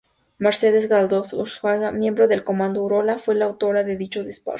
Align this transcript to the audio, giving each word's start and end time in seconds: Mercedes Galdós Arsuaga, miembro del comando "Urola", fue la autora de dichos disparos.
Mercedes 0.39 0.87
Galdós 0.89 1.31
Arsuaga, 1.31 1.91
miembro 1.91 2.27
del 2.27 2.43
comando 2.43 2.83
"Urola", 2.83 3.19
fue 3.19 3.35
la 3.35 3.45
autora 3.45 3.83
de 3.83 3.97
dichos 3.97 4.25
disparos. 4.25 4.49